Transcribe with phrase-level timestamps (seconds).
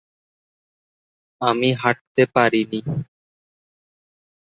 [1.41, 2.79] আমি হাঁটতে পারিনি।